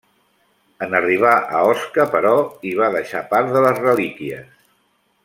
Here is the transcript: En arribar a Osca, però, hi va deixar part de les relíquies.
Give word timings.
En 0.85 0.95
arribar 0.99 1.33
a 1.59 1.61
Osca, 1.73 2.07
però, 2.17 2.31
hi 2.69 2.73
va 2.83 2.89
deixar 2.99 3.25
part 3.35 3.53
de 3.59 3.63
les 3.67 3.83
relíquies. 3.85 4.49